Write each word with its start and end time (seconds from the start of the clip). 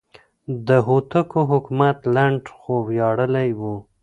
د 0.67 0.69
هوتکو 0.87 1.39
حکومت 1.51 1.97
لنډ 2.15 2.43
خو 2.59 2.73
ویاړلی 2.89 3.49
و. 3.59 3.61